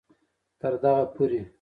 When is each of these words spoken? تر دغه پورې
تر 0.61 0.73
دغه 0.83 1.03
پورې 1.15 1.41